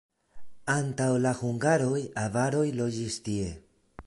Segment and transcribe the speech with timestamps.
[0.75, 3.55] Antaŭ la hungaroj avaroj loĝis tie.